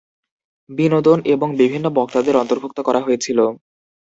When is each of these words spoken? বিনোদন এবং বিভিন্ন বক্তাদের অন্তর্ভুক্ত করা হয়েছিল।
বিনোদন 0.69 1.17
এবং 1.33 1.47
বিভিন্ন 1.61 1.85
বক্তাদের 1.97 2.35
অন্তর্ভুক্ত 2.37 2.77
করা 2.87 2.99
হয়েছিল। 3.01 3.39